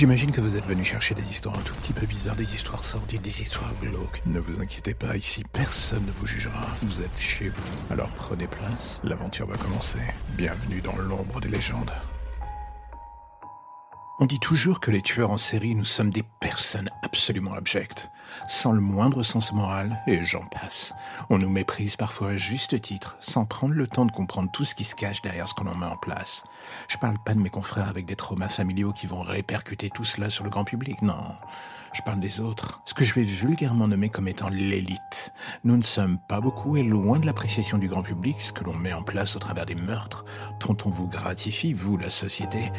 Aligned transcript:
J'imagine 0.00 0.32
que 0.32 0.40
vous 0.40 0.56
êtes 0.56 0.64
venu 0.64 0.82
chercher 0.82 1.14
des 1.14 1.30
histoires 1.30 1.58
un 1.58 1.60
tout 1.60 1.74
petit 1.74 1.92
peu 1.92 2.06
bizarres, 2.06 2.34
des 2.34 2.54
histoires 2.54 2.82
sordides, 2.82 3.20
des 3.20 3.42
histoires 3.42 3.74
glauques. 3.82 4.22
Ne 4.24 4.40
vous 4.40 4.58
inquiétez 4.58 4.94
pas, 4.94 5.14
ici 5.14 5.44
personne 5.52 6.06
ne 6.06 6.10
vous 6.12 6.26
jugera. 6.26 6.68
Vous 6.82 7.02
êtes 7.02 7.20
chez 7.20 7.50
vous. 7.50 7.92
Alors 7.92 8.08
prenez 8.12 8.46
place, 8.46 9.02
l'aventure 9.04 9.46
va 9.46 9.58
commencer. 9.58 10.00
Bienvenue 10.38 10.80
dans 10.80 10.96
l'ombre 10.96 11.42
des 11.42 11.50
légendes. 11.50 11.92
On 14.20 14.24
dit 14.24 14.40
toujours 14.40 14.80
que 14.80 14.90
les 14.90 15.02
tueurs 15.02 15.32
en 15.32 15.36
série, 15.36 15.74
nous 15.74 15.84
sommes 15.84 16.10
des 16.10 16.24
personnes 16.40 16.88
absolument 17.02 17.52
abjectes, 17.52 18.10
sans 18.46 18.72
le 18.72 18.80
moindre 18.80 19.22
sens 19.22 19.52
moral, 19.52 20.00
et 20.06 20.24
j'en 20.24 20.44
passe. 20.46 20.94
On 21.28 21.38
nous 21.38 21.48
méprise 21.48 21.96
parfois 21.96 22.30
à 22.30 22.36
juste 22.36 22.80
titre, 22.80 23.16
sans 23.20 23.44
prendre 23.44 23.74
le 23.74 23.86
temps 23.86 24.06
de 24.06 24.12
comprendre 24.12 24.50
tout 24.52 24.64
ce 24.64 24.74
qui 24.74 24.84
se 24.84 24.94
cache 24.94 25.22
derrière 25.22 25.48
ce 25.48 25.54
que 25.54 25.64
l'on 25.64 25.74
met 25.74 25.86
en 25.86 25.96
place. 25.96 26.44
Je 26.88 26.96
parle 26.96 27.18
pas 27.18 27.34
de 27.34 27.40
mes 27.40 27.50
confrères 27.50 27.88
avec 27.88 28.06
des 28.06 28.16
traumas 28.16 28.48
familiaux 28.48 28.92
qui 28.92 29.06
vont 29.06 29.22
répercuter 29.22 29.90
tout 29.90 30.04
cela 30.04 30.30
sur 30.30 30.44
le 30.44 30.50
grand 30.50 30.64
public, 30.64 31.02
non. 31.02 31.16
Je 31.92 32.02
parle 32.02 32.20
des 32.20 32.40
autres. 32.40 32.82
Ce 32.84 32.94
que 32.94 33.04
je 33.04 33.14
vais 33.14 33.22
vulgairement 33.22 33.88
nommer 33.88 34.08
comme 34.08 34.28
étant 34.28 34.48
l'élite. 34.48 35.32
Nous 35.64 35.76
ne 35.76 35.82
sommes 35.82 36.18
pas 36.18 36.40
beaucoup 36.40 36.76
et 36.76 36.82
loin 36.82 37.18
de 37.18 37.26
l'appréciation 37.26 37.78
du 37.78 37.88
grand 37.88 38.02
public, 38.02 38.40
ce 38.40 38.52
que 38.52 38.64
l'on 38.64 38.74
met 38.74 38.92
en 38.92 39.02
place 39.02 39.34
au 39.34 39.38
travers 39.38 39.66
des 39.66 39.74
meurtres, 39.74 40.24
dont 40.60 40.76
on 40.84 40.90
vous 40.90 41.08
gratifie, 41.08 41.72
vous, 41.72 41.96
la 41.96 42.10
société, 42.10 42.70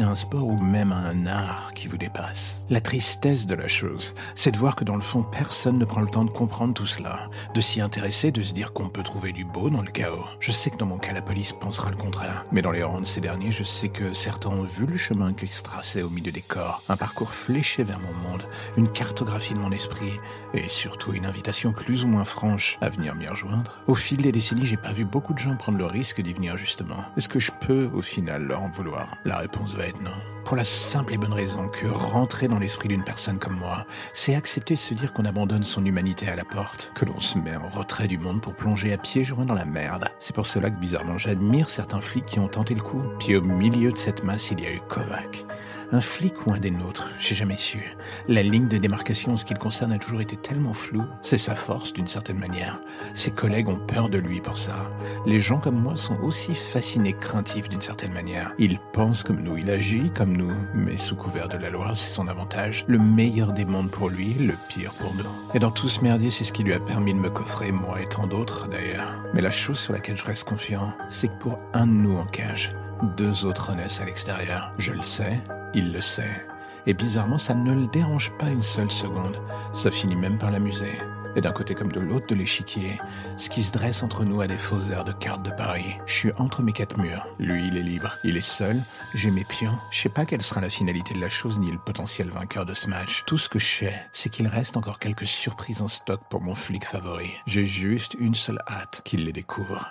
à 0.00 0.04
un 0.08 0.14
sport 0.14 0.46
ou 0.46 0.58
même 0.58 0.92
à 0.92 0.96
un 0.96 1.26
art 1.26 1.72
qui 1.74 1.88
vous 1.88 1.96
dépasse. 1.96 2.66
La 2.68 2.80
tristesse 2.80 3.46
de 3.46 3.54
la 3.54 3.68
chose, 3.68 4.14
c'est 4.34 4.50
de 4.50 4.58
voir 4.58 4.76
que 4.76 4.84
dans 4.84 4.96
le 4.96 5.00
fond, 5.00 5.22
personne 5.22 5.78
ne 5.78 5.84
prend 5.84 6.00
le 6.00 6.08
temps 6.08 6.24
de 6.24 6.30
comprendre 6.30 6.74
tout 6.74 6.86
cela, 6.86 7.30
de 7.54 7.60
s'y 7.60 7.80
intéresser, 7.80 8.32
de 8.32 8.42
se 8.42 8.52
dire 8.52 8.72
qu'on 8.72 8.88
peut 8.88 9.02
trouver 9.02 9.32
du 9.32 9.44
beau 9.44 9.70
dans 9.70 9.82
le 9.82 9.90
chaos. 9.90 10.24
Je 10.40 10.52
sais 10.52 10.70
que 10.70 10.76
dans 10.76 10.86
mon 10.86 10.98
cas, 10.98 11.12
la 11.12 11.22
police 11.22 11.52
pensera 11.52 11.90
le 11.90 11.96
contraire. 11.96 12.44
Mais 12.52 12.62
dans 12.62 12.70
les 12.70 12.82
rangs 12.82 13.00
de 13.00 13.06
ces 13.06 13.20
derniers, 13.20 13.50
je 13.50 13.62
sais 13.62 13.88
que 13.88 14.12
certains 14.12 14.50
ont 14.50 14.64
vu 14.64 14.86
le 14.86 14.96
chemin 14.96 15.32
qui 15.32 15.46
se 15.46 15.62
traçait 15.62 16.02
au 16.02 16.10
milieu 16.10 16.32
des 16.32 16.42
corps, 16.42 16.82
un 16.88 16.96
parcours 16.96 17.32
fléché 17.32 17.82
vers 17.84 18.00
mon 18.00 18.30
monde, 18.30 18.37
une 18.76 18.88
cartographie 18.88 19.54
de 19.54 19.58
mon 19.58 19.72
esprit, 19.72 20.18
et 20.54 20.68
surtout 20.68 21.12
une 21.12 21.26
invitation 21.26 21.72
plus 21.72 22.04
ou 22.04 22.08
moins 22.08 22.24
franche 22.24 22.78
à 22.80 22.88
venir 22.88 23.14
m'y 23.14 23.26
rejoindre. 23.26 23.80
Au 23.86 23.94
fil 23.94 24.18
des 24.18 24.32
décennies, 24.32 24.64
j'ai 24.64 24.76
pas 24.76 24.92
vu 24.92 25.04
beaucoup 25.04 25.34
de 25.34 25.38
gens 25.38 25.56
prendre 25.56 25.78
le 25.78 25.86
risque 25.86 26.20
d'y 26.20 26.32
venir 26.32 26.56
justement. 26.56 27.04
Est-ce 27.16 27.28
que 27.28 27.40
je 27.40 27.52
peux, 27.60 27.90
au 27.94 28.02
final, 28.02 28.42
leur 28.42 28.62
en 28.62 28.68
vouloir? 28.68 29.16
La 29.24 29.38
réponse 29.38 29.74
va 29.74 29.86
être 29.86 30.00
non. 30.02 30.37
Pour 30.48 30.56
la 30.56 30.64
simple 30.64 31.12
et 31.12 31.18
bonne 31.18 31.34
raison 31.34 31.68
que 31.68 31.86
rentrer 31.86 32.48
dans 32.48 32.58
l'esprit 32.58 32.88
d'une 32.88 33.04
personne 33.04 33.38
comme 33.38 33.58
moi, 33.58 33.84
c'est 34.14 34.34
accepter 34.34 34.76
de 34.76 34.78
se 34.78 34.94
dire 34.94 35.12
qu'on 35.12 35.26
abandonne 35.26 35.62
son 35.62 35.84
humanité 35.84 36.26
à 36.26 36.36
la 36.36 36.44
porte, 36.46 36.90
que 36.94 37.04
l'on 37.04 37.20
se 37.20 37.36
met 37.36 37.54
en 37.54 37.68
retrait 37.68 38.08
du 38.08 38.16
monde 38.16 38.40
pour 38.40 38.54
plonger 38.54 38.94
à 38.94 38.96
pieds 38.96 39.24
joints 39.24 39.44
dans 39.44 39.52
la 39.52 39.66
merde. 39.66 40.08
C'est 40.18 40.34
pour 40.34 40.46
cela 40.46 40.70
que 40.70 40.80
bizarrement 40.80 41.18
j'admire 41.18 41.68
certains 41.68 42.00
flics 42.00 42.24
qui 42.24 42.38
ont 42.38 42.48
tenté 42.48 42.74
le 42.74 42.80
coup. 42.80 43.02
Puis 43.18 43.36
au 43.36 43.42
milieu 43.42 43.92
de 43.92 43.98
cette 43.98 44.24
masse, 44.24 44.50
il 44.50 44.60
y 44.62 44.66
a 44.66 44.72
eu 44.72 44.80
Kovac. 44.88 45.44
Un 45.90 46.02
flic 46.02 46.46
ou 46.46 46.52
un 46.52 46.58
des 46.58 46.70
nôtres, 46.70 47.10
j'ai 47.18 47.34
jamais 47.34 47.56
su. 47.56 47.96
La 48.28 48.42
ligne 48.42 48.68
de 48.68 48.76
démarcation 48.76 49.32
en 49.32 49.36
ce 49.38 49.46
qui 49.46 49.54
le 49.54 49.58
concerne 49.58 49.90
a 49.92 49.98
toujours 49.98 50.20
été 50.20 50.36
tellement 50.36 50.74
floue. 50.74 51.06
C'est 51.22 51.38
sa 51.38 51.54
force 51.54 51.94
d'une 51.94 52.06
certaine 52.06 52.38
manière. 52.38 52.78
Ses 53.14 53.30
collègues 53.30 53.70
ont 53.70 53.78
peur 53.78 54.10
de 54.10 54.18
lui 54.18 54.42
pour 54.42 54.58
ça. 54.58 54.90
Les 55.24 55.40
gens 55.40 55.58
comme 55.58 55.80
moi 55.80 55.96
sont 55.96 56.18
aussi 56.20 56.54
fascinés, 56.54 57.14
craintifs 57.14 57.70
d'une 57.70 57.80
certaine 57.80 58.12
manière. 58.12 58.52
Il 58.58 58.78
pense 58.92 59.22
comme 59.22 59.40
nous, 59.40 59.56
il 59.56 59.70
agit 59.70 60.10
comme 60.10 60.36
mais 60.74 60.96
sous 60.96 61.16
couvert 61.16 61.48
de 61.48 61.56
la 61.56 61.70
loi, 61.70 61.90
c'est 61.94 62.10
son 62.10 62.28
avantage. 62.28 62.84
Le 62.88 62.98
meilleur 62.98 63.52
des 63.52 63.64
mondes 63.64 63.90
pour 63.90 64.08
lui, 64.08 64.34
le 64.34 64.54
pire 64.68 64.92
pour 64.94 65.14
nous. 65.14 65.24
Et 65.54 65.58
dans 65.58 65.70
tout 65.70 65.88
ce 65.88 66.00
merdier, 66.00 66.30
c'est 66.30 66.44
ce 66.44 66.52
qui 66.52 66.62
lui 66.62 66.74
a 66.74 66.80
permis 66.80 67.14
de 67.14 67.18
me 67.18 67.30
coffrer, 67.30 67.72
moi 67.72 68.00
et 68.00 68.06
tant 68.06 68.26
d'autres 68.26 68.68
d'ailleurs. 68.68 69.20
Mais 69.34 69.40
la 69.40 69.50
chose 69.50 69.78
sur 69.78 69.92
laquelle 69.92 70.16
je 70.16 70.24
reste 70.24 70.48
confiant, 70.48 70.92
c'est 71.08 71.28
que 71.28 71.38
pour 71.38 71.58
un 71.72 71.86
de 71.86 71.92
nous 71.92 72.16
en 72.16 72.24
cage, 72.24 72.74
deux 73.16 73.44
autres 73.46 73.74
naissent 73.74 74.00
à 74.00 74.04
l'extérieur. 74.04 74.72
Je 74.78 74.92
le 74.92 75.02
sais, 75.02 75.40
il 75.74 75.92
le 75.92 76.00
sait. 76.00 76.46
Et 76.86 76.94
bizarrement, 76.94 77.38
ça 77.38 77.54
ne 77.54 77.74
le 77.74 77.86
dérange 77.88 78.32
pas 78.38 78.50
une 78.50 78.62
seule 78.62 78.90
seconde. 78.90 79.36
Ça 79.72 79.90
finit 79.90 80.16
même 80.16 80.38
par 80.38 80.50
l'amuser. 80.50 80.98
Et 81.36 81.40
d'un 81.40 81.52
côté 81.52 81.74
comme 81.74 81.92
de 81.92 82.00
l'autre 82.00 82.26
de 82.26 82.34
l'échiquier, 82.34 83.00
ce 83.36 83.48
qui 83.48 83.62
se 83.62 83.72
dresse 83.72 84.02
entre 84.02 84.24
nous 84.24 84.40
a 84.40 84.46
des 84.46 84.56
faux 84.56 84.80
airs 84.90 85.04
de 85.04 85.12
cartes 85.12 85.44
de 85.44 85.50
Paris. 85.50 85.96
Je 86.06 86.14
suis 86.14 86.32
entre 86.38 86.62
mes 86.62 86.72
quatre 86.72 86.98
murs. 86.98 87.26
Lui, 87.38 87.68
il 87.68 87.76
est 87.76 87.82
libre. 87.82 88.16
Il 88.24 88.36
est 88.36 88.40
seul. 88.40 88.80
J'ai 89.14 89.30
mes 89.30 89.44
pions. 89.44 89.78
Je 89.90 90.00
sais 90.00 90.08
pas 90.08 90.24
quelle 90.24 90.42
sera 90.42 90.60
la 90.60 90.70
finalité 90.70 91.14
de 91.14 91.20
la 91.20 91.28
chose 91.28 91.60
ni 91.60 91.70
le 91.70 91.78
potentiel 91.78 92.28
vainqueur 92.28 92.66
de 92.66 92.74
ce 92.74 92.88
match. 92.88 93.24
Tout 93.26 93.38
ce 93.38 93.48
que 93.48 93.58
je 93.58 93.66
sais, 93.66 94.06
c'est 94.12 94.30
qu'il 94.30 94.48
reste 94.48 94.76
encore 94.76 94.98
quelques 94.98 95.26
surprises 95.26 95.82
en 95.82 95.88
stock 95.88 96.20
pour 96.28 96.40
mon 96.40 96.54
flic 96.54 96.84
favori. 96.84 97.30
J'ai 97.46 97.66
juste 97.66 98.16
une 98.18 98.34
seule 98.34 98.60
hâte 98.68 99.02
qu'il 99.04 99.24
les 99.24 99.32
découvre. 99.32 99.90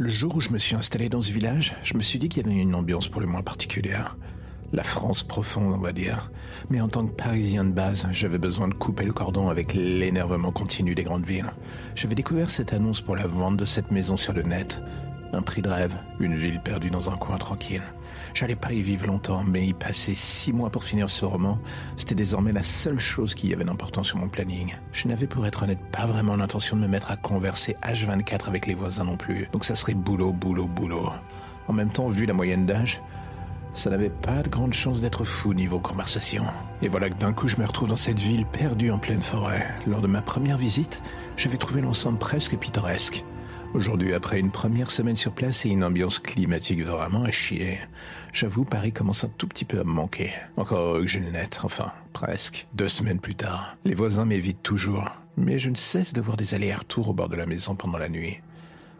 Le 0.00 0.10
jour 0.10 0.36
où 0.36 0.40
je 0.40 0.50
me 0.50 0.58
suis 0.58 0.76
installé 0.76 1.08
dans 1.08 1.20
ce 1.20 1.32
village, 1.32 1.74
je 1.82 1.96
me 1.96 2.04
suis 2.04 2.20
dit 2.20 2.28
qu'il 2.28 2.46
y 2.46 2.48
avait 2.48 2.60
une 2.60 2.76
ambiance 2.76 3.08
pour 3.08 3.20
le 3.20 3.26
moins 3.26 3.42
particulière. 3.42 4.16
La 4.72 4.84
France 4.84 5.24
profonde, 5.24 5.74
on 5.74 5.78
va 5.78 5.92
dire. 5.92 6.30
Mais 6.70 6.80
en 6.80 6.86
tant 6.86 7.04
que 7.04 7.10
Parisien 7.10 7.64
de 7.64 7.72
base, 7.72 8.06
j'avais 8.12 8.38
besoin 8.38 8.68
de 8.68 8.74
couper 8.74 9.04
le 9.04 9.12
cordon 9.12 9.48
avec 9.48 9.74
l'énervement 9.74 10.52
continu 10.52 10.94
des 10.94 11.02
grandes 11.02 11.26
villes. 11.26 11.52
J'avais 11.96 12.14
découvert 12.14 12.48
cette 12.48 12.72
annonce 12.72 13.00
pour 13.00 13.16
la 13.16 13.26
vente 13.26 13.56
de 13.56 13.64
cette 13.64 13.90
maison 13.90 14.16
sur 14.16 14.32
le 14.34 14.42
net. 14.42 14.84
Un 15.32 15.42
prix 15.42 15.60
de 15.60 15.68
rêve, 15.68 15.96
une 16.20 16.34
ville 16.34 16.60
perdue 16.60 16.90
dans 16.90 17.10
un 17.10 17.16
coin 17.16 17.36
tranquille. 17.36 17.82
J'allais 18.32 18.56
pas 18.56 18.72
y 18.72 18.80
vivre 18.80 19.06
longtemps, 19.06 19.44
mais 19.44 19.66
y 19.66 19.72
passer 19.74 20.14
six 20.14 20.52
mois 20.52 20.70
pour 20.70 20.84
finir 20.84 21.10
ce 21.10 21.24
roman, 21.24 21.58
c'était 21.96 22.14
désormais 22.14 22.52
la 22.52 22.62
seule 22.62 22.98
chose 22.98 23.34
qui 23.34 23.52
avait 23.52 23.64
d'important 23.64 24.02
sur 24.02 24.18
mon 24.18 24.28
planning. 24.28 24.74
Je 24.92 25.08
n'avais 25.08 25.26
pour 25.26 25.46
être 25.46 25.64
honnête 25.64 25.80
pas 25.92 26.06
vraiment 26.06 26.36
l'intention 26.36 26.76
de 26.76 26.82
me 26.82 26.88
mettre 26.88 27.10
à 27.10 27.16
converser 27.16 27.76
H24 27.82 28.48
avec 28.48 28.66
les 28.66 28.74
voisins 28.74 29.04
non 29.04 29.16
plus, 29.16 29.48
donc 29.52 29.64
ça 29.64 29.74
serait 29.74 29.94
boulot, 29.94 30.32
boulot, 30.32 30.66
boulot. 30.66 31.10
En 31.68 31.72
même 31.74 31.90
temps, 31.90 32.08
vu 32.08 32.24
la 32.24 32.32
moyenne 32.32 32.64
d'âge, 32.64 33.02
ça 33.74 33.90
n'avait 33.90 34.10
pas 34.10 34.42
de 34.42 34.48
grande 34.48 34.72
chance 34.72 35.00
d'être 35.00 35.24
fou 35.24 35.52
niveau 35.52 35.78
conversation. 35.78 36.44
Et 36.80 36.88
voilà 36.88 37.10
que 37.10 37.18
d'un 37.18 37.32
coup 37.32 37.48
je 37.48 37.58
me 37.58 37.66
retrouve 37.66 37.88
dans 37.88 37.96
cette 37.96 38.18
ville 38.18 38.46
perdue 38.46 38.90
en 38.90 38.98
pleine 38.98 39.22
forêt. 39.22 39.66
Lors 39.86 40.00
de 40.00 40.06
ma 40.06 40.22
première 40.22 40.56
visite, 40.56 41.02
j'avais 41.36 41.58
trouvé 41.58 41.82
l'ensemble 41.82 42.18
presque 42.18 42.56
pittoresque. 42.56 43.24
Aujourd'hui, 43.74 44.14
après 44.14 44.40
une 44.40 44.50
première 44.50 44.90
semaine 44.90 45.14
sur 45.14 45.32
place 45.32 45.66
et 45.66 45.68
une 45.68 45.84
ambiance 45.84 46.18
climatique 46.18 46.82
vraiment 46.82 47.24
à 47.24 47.30
chier, 47.30 47.78
j'avoue 48.32 48.64
Paris 48.64 48.92
commence 48.92 49.24
un 49.24 49.30
tout 49.36 49.46
petit 49.46 49.66
peu 49.66 49.78
à 49.78 49.84
me 49.84 49.92
manquer. 49.92 50.30
Encore 50.56 51.00
que 51.00 51.06
j'ai 51.06 51.20
le 51.20 51.30
net, 51.30 51.60
enfin, 51.62 51.92
presque. 52.14 52.66
Deux 52.72 52.88
semaines 52.88 53.20
plus 53.20 53.34
tard, 53.34 53.76
les 53.84 53.94
voisins 53.94 54.24
m'évitent 54.24 54.62
toujours, 54.62 55.10
mais 55.36 55.58
je 55.58 55.68
ne 55.68 55.76
cesse 55.76 56.14
de 56.14 56.20
voir 56.22 56.38
des 56.38 56.54
allers-retours 56.54 57.10
au 57.10 57.12
bord 57.12 57.28
de 57.28 57.36
la 57.36 57.46
maison 57.46 57.76
pendant 57.76 57.98
la 57.98 58.08
nuit. 58.08 58.40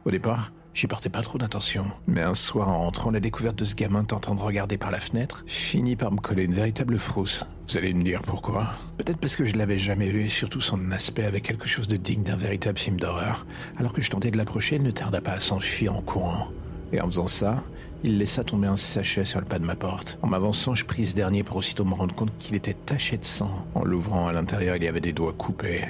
Au 0.04 0.10
départ, 0.10 0.52
J'y 0.74 0.86
portais 0.86 1.08
pas 1.08 1.22
trop 1.22 1.38
d'attention, 1.38 1.86
mais 2.06 2.22
un 2.22 2.34
soir 2.34 2.68
en 2.68 2.78
rentrant, 2.78 3.10
la 3.10 3.18
découverte 3.18 3.58
de 3.58 3.64
ce 3.64 3.74
gamin 3.74 4.04
tentant 4.04 4.34
de 4.34 4.40
regarder 4.40 4.78
par 4.78 4.90
la 4.90 5.00
fenêtre 5.00 5.42
finit 5.46 5.96
par 5.96 6.12
me 6.12 6.18
coller 6.18 6.44
une 6.44 6.54
véritable 6.54 6.98
frousse. 6.98 7.44
Vous 7.66 7.76
allez 7.76 7.92
me 7.94 8.02
dire 8.02 8.22
pourquoi? 8.22 8.68
Peut-être 8.96 9.18
parce 9.18 9.34
que 9.34 9.44
je 9.44 9.56
l'avais 9.56 9.78
jamais 9.78 10.10
vu 10.10 10.24
et 10.24 10.28
surtout 10.28 10.60
son 10.60 10.92
aspect 10.92 11.24
avait 11.24 11.40
quelque 11.40 11.66
chose 11.66 11.88
de 11.88 11.96
digne 11.96 12.22
d'un 12.22 12.36
véritable 12.36 12.78
film 12.78 12.98
d'horreur. 12.98 13.44
Alors 13.76 13.92
que 13.92 14.02
je 14.02 14.10
tentais 14.10 14.30
de 14.30 14.36
l'approcher, 14.36 14.76
il 14.76 14.82
ne 14.82 14.90
tarda 14.90 15.20
pas 15.20 15.32
à 15.32 15.40
s'enfuir 15.40 15.96
en 15.96 16.02
courant. 16.02 16.48
Et 16.92 17.00
en 17.00 17.06
faisant 17.06 17.26
ça, 17.26 17.62
il 18.04 18.18
laissa 18.18 18.44
tomber 18.44 18.68
un 18.68 18.76
sachet 18.76 19.24
sur 19.24 19.40
le 19.40 19.46
pas 19.46 19.58
de 19.58 19.64
ma 19.64 19.74
porte. 19.74 20.18
En 20.22 20.28
m'avançant, 20.28 20.74
je 20.74 20.84
pris 20.84 21.06
ce 21.06 21.16
dernier 21.16 21.42
pour 21.42 21.56
aussitôt 21.56 21.84
me 21.84 21.94
rendre 21.94 22.14
compte 22.14 22.30
qu'il 22.38 22.54
était 22.54 22.74
taché 22.74 23.16
de 23.16 23.24
sang. 23.24 23.66
En 23.74 23.84
l'ouvrant, 23.84 24.28
à 24.28 24.32
l'intérieur, 24.32 24.76
il 24.76 24.84
y 24.84 24.88
avait 24.88 25.00
des 25.00 25.12
doigts 25.12 25.32
coupés. 25.32 25.84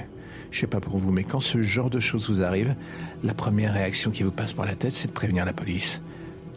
Je 0.51 0.59
sais 0.59 0.67
pas 0.67 0.79
pour 0.79 0.97
vous, 0.97 1.11
mais 1.11 1.23
quand 1.23 1.39
ce 1.39 1.61
genre 1.61 1.89
de 1.89 1.99
choses 1.99 2.29
vous 2.29 2.43
arrive, 2.43 2.75
la 3.23 3.33
première 3.33 3.73
réaction 3.73 4.11
qui 4.11 4.23
vous 4.23 4.31
passe 4.31 4.53
par 4.53 4.65
la 4.65 4.75
tête, 4.75 4.93
c'est 4.93 5.07
de 5.07 5.13
prévenir 5.13 5.45
la 5.45 5.53
police. 5.53 6.01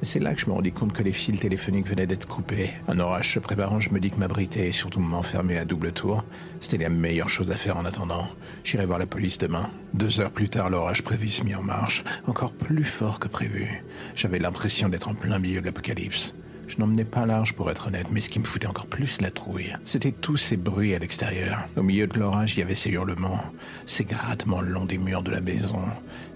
C'est 0.05 0.19
là 0.19 0.35
que 0.35 0.41
je 0.41 0.47
me 0.47 0.53
rendis 0.53 0.73
compte 0.73 0.93
que 0.93 1.05
les 1.05 1.13
fils 1.13 1.39
téléphoniques 1.39 1.87
venaient 1.87 2.09
d'être 2.09 2.27
coupés. 2.27 2.71
Un 2.89 2.99
orage 2.99 3.35
se 3.35 3.39
préparant, 3.39 3.79
je 3.79 3.91
me 3.91 4.01
dis 4.01 4.11
que 4.11 4.17
m'abriter 4.17 4.67
et 4.67 4.73
surtout 4.73 4.99
m'enfermer 4.99 5.59
à 5.59 5.65
double 5.65 5.93
tour, 5.93 6.25
c'était 6.59 6.83
la 6.83 6.89
meilleure 6.89 7.29
chose 7.29 7.53
à 7.53 7.57
faire 7.57 7.77
en 7.77 7.85
attendant. 7.85 8.27
J'irai 8.65 8.85
voir 8.85 8.99
la 8.99 9.07
police 9.07 9.39
demain. 9.39 9.71
Deux 9.95 10.21
heures 10.21 10.33
plus 10.33 10.49
tard, 10.49 10.71
l'orage 10.71 11.03
prévu 11.03 11.29
se 11.29 11.45
mit 11.45 11.55
en 11.55 11.63
marche, 11.63 12.03
encore 12.27 12.53
plus 12.53 12.83
fort 12.83 13.21
que 13.21 13.29
prévu. 13.29 13.85
J'avais 14.17 14.41
l'impression 14.41 14.89
d'être 14.89 15.07
en 15.07 15.15
plein 15.15 15.39
milieu 15.39 15.61
de 15.61 15.67
l'apocalypse. 15.67 16.35
Je 16.73 16.79
n'emmenais 16.79 17.05
pas 17.05 17.27
large 17.27 17.53
pour 17.53 17.71
être 17.71 17.89
honnête, 17.89 18.07
mais 18.11 18.23
ce 18.23 18.31
qui 18.31 18.41
me 18.41 18.47
foutait 18.47 18.67
encore 18.67 18.87
plus 18.87 19.21
la 19.21 19.31
trouille, 19.31 19.77
c'était 19.85 20.11
tous 20.11 20.39
ces 20.39 20.57
bruits 20.57 20.95
à 20.95 20.99
l'extérieur. 20.99 21.69
Au 21.77 21.83
milieu 21.83 22.07
de 22.07 22.19
l'orage, 22.19 22.57
il 22.57 22.61
y 22.61 22.63
avait 22.63 22.75
ces 22.75 22.89
hurlements, 22.89 23.43
ces 23.85 24.05
grattements 24.05 24.63
le 24.63 24.71
long 24.71 24.87
des 24.87 24.97
murs 24.97 25.23
de 25.23 25.31
la 25.31 25.43
maison. 25.43 25.81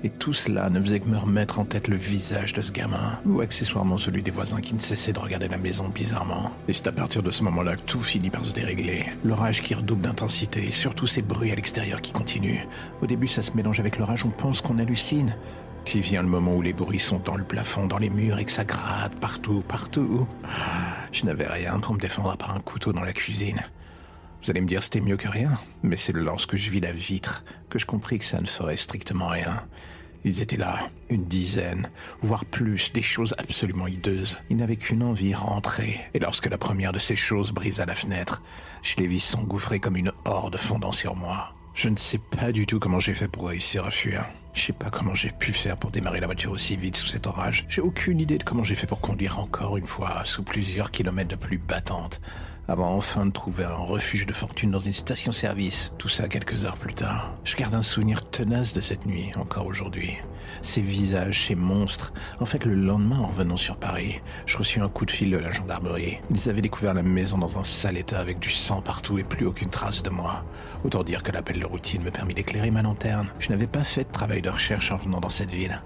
Et 0.05 0.11
tout 0.11 0.35
cela 0.35 0.69
ne 0.69 0.79
faisait 0.79 1.01
que 1.01 1.09
me 1.09 1.17
remettre 1.17 1.59
en 1.59 1.65
tête 1.65 1.89
le 1.89 1.97
visage 1.97 2.53
de 2.53 2.61
ce 2.61 2.71
gamin, 2.71 3.19
ou 3.25 3.41
accessoirement 3.41 3.97
celui 3.97 4.23
des 4.23 4.31
voisins 4.31 4.61
qui 4.61 4.75
ne 4.75 4.79
cessaient 4.79 5.15
de 5.15 5.19
regarder 5.19 5.49
la 5.49 5.57
maison 5.57 5.89
bizarrement. 5.89 6.53
Et 6.69 6.75
c'est 6.75 6.89
à 6.89 6.93
partir 6.93 7.23
de 7.23 7.31
ce 7.31 7.43
moment-là 7.45 7.77
que 7.77 7.83
tout 7.87 8.01
finit 8.01 8.29
par 8.29 8.45
se 8.45 8.53
dérégler. 8.53 9.07
L'orage 9.25 9.63
qui 9.63 9.73
redouble 9.73 10.03
d'intensité, 10.03 10.67
et 10.67 10.71
surtout 10.71 11.07
ces 11.07 11.23
bruits 11.23 11.53
à 11.53 11.55
l'extérieur 11.55 12.03
qui 12.03 12.13
continuent. 12.13 12.67
Au 13.01 13.07
début, 13.07 13.27
ça 13.29 13.41
se 13.41 13.53
mélange 13.53 13.81
avec 13.81 13.99
l'orage, 13.99 14.27
on 14.27 14.31
pense 14.31 14.61
qu'on 14.61 14.77
hallucine. 14.77 15.35
Puis 15.87 16.01
vient 16.01 16.23
le 16.23 16.29
moment 16.29 16.57
où 16.57 16.63
les 16.63 16.73
bruits 16.73 16.99
sont 16.99 17.21
dans 17.21 17.37
le 17.37 17.45
plafond, 17.45 17.87
dans 17.87 17.99
les 17.99 18.11
murs 18.11 18.41
et 18.41 18.45
que 18.45 18.51
ça 18.51 18.65
gratte 18.65 19.15
partout, 19.21 19.63
partout. 19.69 20.27
Je 21.13 21.25
n'avais 21.25 21.47
rien 21.47 21.79
pour 21.79 21.95
me 21.95 22.01
défendre 22.01 22.31
à 22.33 22.37
part 22.37 22.57
un 22.57 22.61
couteau 22.61 22.93
dans 22.93 23.05
la 23.05 23.13
cuisine. 23.13 23.63
Vous 24.43 24.51
allez 24.51 24.61
me 24.61 24.67
dire 24.67 24.83
c'était 24.83 25.01
mieux 25.01 25.17
que 25.17 25.29
rien, 25.29 25.53
mais 25.85 25.97
c'est 25.97 26.13
lorsque 26.13 26.57
je 26.57 26.71
vis 26.71 26.81
la 26.81 26.91
vitre 26.91 27.45
que 27.71 27.79
je 27.79 27.87
compris 27.87 28.19
que 28.19 28.25
ça 28.25 28.41
ne 28.41 28.47
ferait 28.47 28.77
strictement 28.77 29.29
rien. 29.29 29.63
Ils 30.25 30.43
étaient 30.43 30.57
là, 30.57 30.91
une 31.09 31.25
dizaine, 31.25 31.89
voire 32.21 32.45
plus, 32.45 32.93
des 32.93 33.03
choses 33.03 33.37
absolument 33.39 33.87
hideuses. 33.87 34.41
Ils 34.51 34.57
n'avaient 34.57 34.75
qu'une 34.75 35.05
envie, 35.05 35.35
rentrer. 35.35 36.01
Et 36.15 36.19
lorsque 36.19 36.51
la 36.51 36.59
première 36.59 36.93
de 36.93 36.99
ces 36.99 37.15
choses 37.15 37.53
brisa 37.53 37.87
la 37.87 37.95
fenêtre, 37.95 38.43
je 38.83 38.97
les 38.97 39.07
vis 39.07 39.21
s'engouffrer 39.21 39.79
comme 39.79 39.97
une 39.97 40.13
horde 40.25 40.57
fondant 40.57 40.91
sur 40.91 41.15
moi. 41.15 41.55
Je 41.75 41.89
ne 41.89 41.97
sais 41.97 42.19
pas 42.19 42.51
du 42.51 42.67
tout 42.67 42.81
comment 42.81 42.99
j'ai 42.99 43.15
fait 43.15 43.29
pour 43.29 43.47
réussir 43.47 43.85
à 43.85 43.91
fuir. 43.91 44.25
Je 44.57 44.63
sais 44.63 44.73
pas 44.73 44.89
comment 44.89 45.13
j'ai 45.13 45.29
pu 45.29 45.53
faire 45.53 45.77
pour 45.77 45.91
démarrer 45.91 46.19
la 46.19 46.27
voiture 46.27 46.51
aussi 46.51 46.77
vite 46.77 46.97
sous 46.97 47.07
cet 47.09 47.27
orage. 47.27 47.67
J'ai 47.69 47.83
aucune 47.83 48.21
idée 48.21 48.39
de 48.39 48.43
comment 48.43 48.65
j'ai 48.65 48.75
fait 48.75 48.87
pour 48.87 49.03
conduire 49.03 49.39
encore 49.39 49.77
une 49.77 49.87
fois 49.87 50.23
sous 50.25 50.43
plusieurs 50.43 50.91
kilomètres 50.91 51.29
de 51.29 51.37
pluie 51.37 51.59
battante 51.59 52.23
avant 52.69 52.95
enfin 52.95 53.27
de 53.27 53.31
trouver 53.31 53.65
un 53.65 53.77
refuge 53.77 54.27
de 54.27 54.33
fortune 54.33 54.71
dans 54.71 54.79
une 54.79 54.93
station-service. 54.93 55.93
Tout 55.99 56.09
ça 56.09 56.29
quelques 56.29 56.65
heures 56.65 56.77
plus 56.77 56.95
tard. 56.95 57.35
Je 57.45 57.57
garde 57.57 57.75
un 57.75 57.83
souvenir 57.83 58.29
tenace 58.29 58.75
de 58.75 58.81
cette 58.81 59.07
nuit, 59.07 59.31
encore 59.37 59.67
aujourd'hui. 59.67 60.17
Ces 60.63 60.81
visages, 60.81 61.47
ces 61.47 61.55
monstres. 61.55 62.13
En 62.41 62.45
fait, 62.45 62.65
le 62.65 62.75
lendemain, 62.75 63.21
en 63.21 63.27
revenant 63.27 63.57
sur 63.57 63.77
Paris, 63.77 64.21
je 64.47 64.59
reçus 64.59 64.81
un 64.81 64.89
coup 64.89 65.07
de 65.07 65.11
fil 65.11 65.31
de 65.31 65.37
la 65.37 65.53
gendarmerie. 65.53 66.19
Ils 66.31 66.49
avaient 66.49 66.63
découvert 66.63 66.95
la 66.95 67.03
maison 67.03 67.39
dans 67.39 67.59
un 67.59 67.65
sale 67.65 67.99
état 67.99 68.19
avec 68.19 68.39
du 68.39 68.51
sang 68.51 68.81
partout 68.81 69.19
et 69.19 69.25
plus 69.25 69.47
aucune 69.47 69.71
trace 69.71 70.03
de 70.03 70.11
moi. 70.11 70.45
Autant 70.85 71.03
dire 71.03 71.23
que 71.23 71.33
l'appel 71.33 71.61
de 71.61 71.67
routine 71.67 72.03
me 72.03 72.11
permit 72.11 72.35
d'éclairer 72.35 72.71
ma 72.71 72.83
lanterne. 72.83 73.29
Je 73.39 73.51
n'avais 73.51 73.67
pas 73.67 73.85
fait 73.85 74.05
de 74.05 74.13
travail 74.13 74.43
de 74.43 74.51
recherche 74.51 74.91
en 74.91 74.97
venant 74.97 75.21
dans 75.21 75.29
cette 75.29 75.51
ville. 75.51 75.81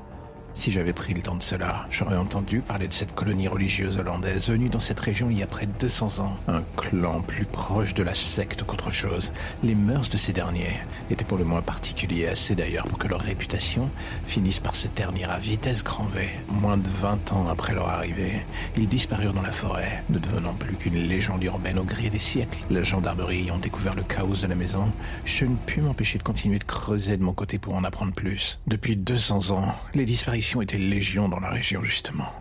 Si 0.53 0.71
j'avais 0.71 0.93
pris 0.93 1.15
le 1.15 1.23
temps 1.23 1.37
de 1.37 1.43
cela, 1.43 1.87
j'aurais 1.91 2.17
entendu 2.17 2.61
parler 2.61 2.89
de 2.89 2.93
cette 2.93 3.15
colonie 3.15 3.49
religieuse 3.49 3.99
hollandaise 3.99 4.49
venue 4.49 4.69
dans 4.69 4.81
cette 4.81 5.01
région 5.01 5.29
il 5.31 5.39
y 5.39 5.43
a 5.43 5.47
près 5.47 5.67
de 5.67 5.73
200 5.79 6.19
ans. 6.19 6.37
Un 6.49 6.63
clan 6.77 7.23
plus 7.23 7.47
proche 7.47 7.95
de 7.95 8.03
la 8.03 8.15
secte 8.15 8.65
qu'autre 8.65 8.91
chose. 8.91 9.33
Les 9.63 9.75
mœurs 9.75 10.11
de 10.11 10.17
ces 10.17 10.33
derniers 10.33 10.75
étaient 11.09 11.25
pour 11.25 11.39
le 11.39 11.45
moins 11.45 11.63
particuliers, 11.63 12.27
assez 12.27 12.55
d'ailleurs 12.55 12.85
pour 12.85 12.99
que 12.99 13.09
leur 13.09 13.21
réputation 13.21 13.89
finisse 14.27 14.59
par 14.59 14.75
se 14.75 14.89
ternir 14.89 15.31
à 15.31 15.39
vitesse 15.39 15.85
grand 15.85 16.05
V. 16.05 16.29
Moins 16.49 16.77
de 16.77 16.89
20 16.89 17.33
ans 17.33 17.47
après 17.49 17.75
leur 17.75 17.89
arrivée, 17.89 18.45
ils 18.77 18.89
disparurent 18.89 19.35
dans 19.35 19.43
la 19.43 19.53
forêt, 19.53 20.03
ne 20.11 20.19
devenant 20.19 20.55
plus 20.55 20.75
qu'une 20.75 20.97
légende 20.97 21.45
urbaine 21.45 21.79
au 21.79 21.85
gré 21.85 22.11
des 22.11 22.19
siècles. 22.19 22.59
La 22.71 22.83
gendarmerie 22.83 23.45
ayant 23.45 23.59
découvert 23.59 23.95
le 23.95 24.03
chaos 24.03 24.43
de 24.43 24.47
la 24.49 24.57
maison, 24.57 24.91
je 25.25 25.45
ne 25.45 25.57
pus 25.57 25.81
m'empêcher 25.81 26.19
de 26.19 26.25
continuer 26.25 26.59
de 26.59 26.65
creuser 26.65 27.17
de 27.17 27.23
mon 27.23 27.33
côté 27.33 27.59
pour 27.59 27.75
en 27.75 27.85
apprendre 27.85 28.13
plus. 28.13 28.61
Depuis 28.67 28.97
200 28.97 29.53
ans, 29.53 29.75
les 29.95 30.05
disparitions 30.05 30.40
était 30.63 30.79
légion 30.79 31.29
dans 31.29 31.41
la 31.41 31.51
région, 31.51 31.83
justement. 31.83 32.33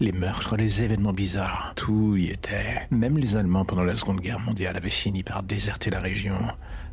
Les 0.00 0.12
meurtres, 0.12 0.56
les 0.56 0.82
événements 0.82 1.12
bizarres, 1.12 1.72
tout 1.76 2.16
y 2.16 2.28
était. 2.28 2.86
Même 2.90 3.18
les 3.18 3.36
Allemands, 3.36 3.64
pendant 3.64 3.84
la 3.84 3.96
Seconde 3.96 4.20
Guerre 4.20 4.40
mondiale, 4.40 4.76
avaient 4.76 4.90
fini 4.90 5.22
par 5.22 5.42
déserter 5.42 5.90
la 5.90 6.00
région. 6.00 6.38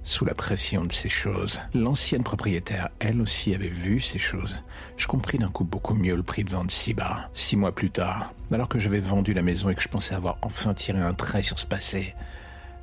Sous 0.04 0.26
la 0.26 0.36
pression 0.36 0.86
de 0.86 0.92
ces 0.92 1.10
choses, 1.10 1.62
l'ancienne 1.74 2.24
propriétaire, 2.24 2.90
elle 3.00 3.22
aussi, 3.22 3.56
avait 3.56 3.68
vu 3.68 4.00
ces 4.00 4.20
choses. 4.20 4.64
Je 4.98 5.08
compris 5.08 5.40
d'un 5.40 5.50
coup 5.50 5.64
beaucoup 5.64 5.96
mieux 5.96 6.16
le 6.16 6.22
prix 6.22 6.44
de 6.44 6.52
vente 6.52 6.70
si 6.70 6.94
bas. 6.94 7.30
Six 7.34 7.58
mois 7.58 7.74
plus 7.74 7.90
tard, 7.90 8.32
alors 8.52 8.70
que 8.70 8.80
j'avais 8.80 9.00
vendu 9.00 9.34
la 9.34 9.42
maison 9.42 9.70
et 9.70 9.76
que 9.76 9.82
je 9.82 9.88
pensais 9.88 10.14
avoir 10.14 10.38
enfin 10.44 10.76
tiré 10.76 11.00
un 11.00 11.14
trait 11.14 11.42
sur 11.42 11.58
ce 11.58 11.66
passé, 11.66 12.14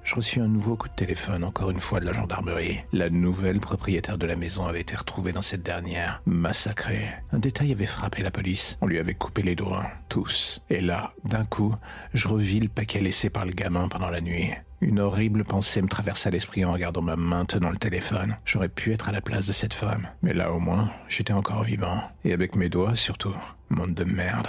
je 0.05 0.15
reçus 0.15 0.41
un 0.41 0.49
nouveau 0.49 0.77
coup 0.77 0.89
de 0.89 0.95
téléphone, 0.95 1.45
encore 1.45 1.71
une 1.71 1.81
fois 1.81 2.01
de 2.01 2.07
la 2.07 2.13
gendarmerie. 2.13 2.81
La 2.93 3.11
nouvelle 3.11 3.61
propriétaire 3.61 4.19
de 4.19 4.27
la 4.27 4.37
maison 4.37 4.67
avait 4.67 4.81
été 4.81 4.97
retrouvée 4.97 5.33
dans 5.33 5.43
cette 5.43 5.63
dernière, 5.63 6.23
massacrée. 6.27 7.09
Un 7.33 7.39
détail 7.39 7.73
avait 7.73 7.87
frappé 7.87 8.23
la 8.23 8.31
police. 8.31 8.79
On 8.81 8.87
lui 8.87 8.99
avait 8.99 9.15
coupé 9.15 9.43
les 9.43 9.57
doigts, 9.57 9.87
tous. 10.09 10.63
Et 10.71 10.81
là, 10.81 11.13
d'un 11.25 11.45
coup, 11.45 11.75
je 12.15 12.29
revis 12.29 12.61
le 12.61 12.69
paquet 12.69 13.01
laissé 13.01 13.31
par 13.31 13.45
le 13.45 13.53
gamin 13.53 13.89
pendant 13.89 14.11
la 14.11 14.21
nuit. 14.21 14.51
Une 14.81 14.99
horrible 14.99 15.45
pensée 15.45 15.81
me 15.81 15.89
traversa 15.89 16.31
l'esprit 16.31 16.65
en 16.65 16.73
regardant 16.73 17.03
ma 17.03 17.15
main 17.15 17.45
tenant 17.45 17.71
le 17.71 17.77
téléphone. 17.77 18.37
J'aurais 18.45 18.69
pu 18.69 18.93
être 18.93 19.09
à 19.09 19.13
la 19.13 19.21
place 19.21 19.47
de 19.47 19.53
cette 19.53 19.75
femme. 19.75 20.09
Mais 20.23 20.35
là 20.35 20.53
au 20.53 20.59
moins, 20.59 20.91
j'étais 21.07 21.33
encore 21.33 21.63
vivant. 21.63 22.03
Et 22.25 22.33
avec 22.33 22.57
mes 22.57 22.69
doigts 22.69 22.97
surtout. 22.97 23.35
Monde 23.71 23.95
de 23.95 24.05
merde. 24.05 24.49